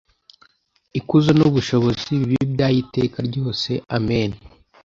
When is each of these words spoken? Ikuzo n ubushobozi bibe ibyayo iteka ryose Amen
Ikuzo 0.99 1.29
n 1.37 1.41
ubushobozi 1.49 2.07
bibe 2.19 2.35
ibyayo 2.45 2.77
iteka 2.83 3.17
ryose 3.27 3.69
Amen 3.97 4.31